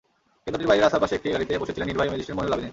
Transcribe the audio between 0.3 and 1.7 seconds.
কেন্দ্রটির বাইরে রাস্তার পাশের একটি গাড়িতে